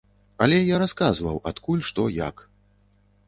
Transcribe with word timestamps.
Але 0.43 0.57
я 0.67 0.77
расказваў, 0.83 1.37
адкуль, 1.51 1.83
што, 1.91 2.05
як. 2.15 2.35